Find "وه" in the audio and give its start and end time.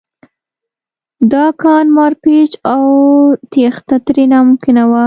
4.89-4.99